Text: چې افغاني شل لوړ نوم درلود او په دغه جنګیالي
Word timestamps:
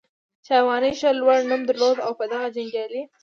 چې 0.45 0.51
افغاني 0.61 0.91
شل 0.99 1.15
لوړ 1.21 1.39
نوم 1.49 1.61
درلود 1.69 1.97
او 2.05 2.11
په 2.19 2.25
دغه 2.31 2.47
جنګیالي 2.55 3.01